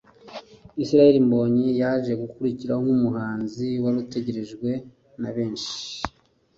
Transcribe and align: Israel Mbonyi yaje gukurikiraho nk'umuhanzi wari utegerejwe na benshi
Israel 0.83 1.15
Mbonyi 1.27 1.67
yaje 1.81 2.11
gukurikiraho 2.21 2.81
nk'umuhanzi 2.85 3.67
wari 3.83 3.97
utegerejwe 4.03 4.69
na 5.21 5.29
benshi 5.35 5.71